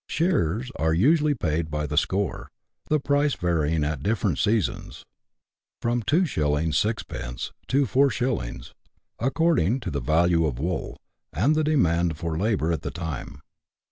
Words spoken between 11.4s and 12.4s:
the demand for